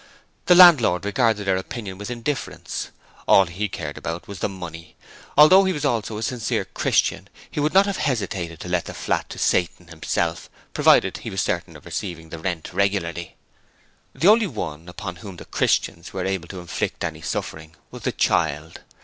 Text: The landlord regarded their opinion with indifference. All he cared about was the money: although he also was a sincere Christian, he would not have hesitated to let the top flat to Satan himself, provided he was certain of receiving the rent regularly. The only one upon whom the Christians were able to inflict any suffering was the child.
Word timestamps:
The 0.47 0.55
landlord 0.55 1.05
regarded 1.05 1.43
their 1.45 1.57
opinion 1.57 1.99
with 1.99 2.09
indifference. 2.09 2.89
All 3.27 3.45
he 3.45 3.69
cared 3.69 3.99
about 3.99 4.27
was 4.27 4.39
the 4.39 4.49
money: 4.49 4.95
although 5.37 5.63
he 5.63 5.73
also 5.79 6.15
was 6.15 6.25
a 6.25 6.29
sincere 6.29 6.65
Christian, 6.65 7.27
he 7.51 7.59
would 7.59 7.75
not 7.75 7.85
have 7.85 7.97
hesitated 7.97 8.59
to 8.61 8.67
let 8.67 8.85
the 8.85 8.93
top 8.93 8.99
flat 9.03 9.29
to 9.29 9.37
Satan 9.37 9.89
himself, 9.89 10.49
provided 10.73 11.17
he 11.17 11.29
was 11.29 11.41
certain 11.43 11.75
of 11.75 11.85
receiving 11.85 12.29
the 12.29 12.39
rent 12.39 12.73
regularly. 12.73 13.35
The 14.15 14.27
only 14.27 14.47
one 14.47 14.89
upon 14.89 15.17
whom 15.17 15.37
the 15.37 15.45
Christians 15.45 16.13
were 16.13 16.25
able 16.25 16.47
to 16.47 16.61
inflict 16.61 17.03
any 17.03 17.21
suffering 17.21 17.75
was 17.91 18.01
the 18.01 18.11
child. 18.11 18.79